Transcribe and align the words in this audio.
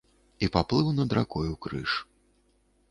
І 0.45 0.47
паплыў 0.55 0.89
над 1.01 1.15
ракою 1.19 1.53
крыж. 1.67 1.91